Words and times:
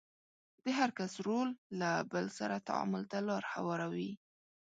د 0.63 0.65
هر 0.77 0.89
کس 0.97 1.13
رول 1.27 1.49
له 1.79 1.91
بل 2.11 2.25
سره 2.39 2.65
تعامل 2.67 3.03
ته 3.11 3.17
لار 3.27 3.43
هواروي. 3.53 4.11